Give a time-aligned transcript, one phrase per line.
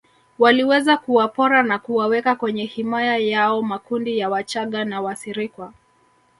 [0.39, 5.73] Waliweza kuwapora na kuwaweka kwenye himaya yao makundi ya wachaga na Wasirikwa